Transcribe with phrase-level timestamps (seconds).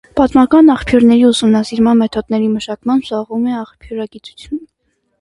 [0.19, 4.65] Պատմական աղբյուրների ուսումնասիրման մեթոդների մշակմամբ զբաղվում է աղբյուրագիտությունը։